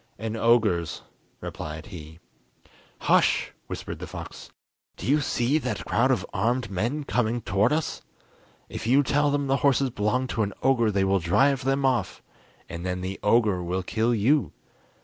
"An 0.17 0.35
ogre's," 0.35 1.03
replied 1.41 1.85
he. 1.85 2.17
"Hush!" 3.01 3.51
whispered 3.67 3.99
the 3.99 4.07
fox, 4.07 4.49
"do 4.97 5.05
you 5.05 5.21
see 5.21 5.59
that 5.59 5.85
crowd 5.85 6.09
of 6.09 6.25
armed 6.33 6.71
men 6.71 7.03
coming 7.03 7.39
towards 7.39 7.75
us? 7.75 8.01
If 8.67 8.87
you 8.87 9.03
tell 9.03 9.29
them 9.29 9.45
the 9.45 9.57
horses 9.57 9.91
belong 9.91 10.25
to 10.29 10.41
an 10.41 10.53
ogre 10.63 10.89
they 10.89 11.03
will 11.03 11.19
drive 11.19 11.63
them 11.65 11.85
off, 11.85 12.23
and 12.67 12.83
then 12.83 13.01
the 13.01 13.19
ogre 13.21 13.61
will 13.61 13.83
kill 13.83 14.15
you! 14.15 14.53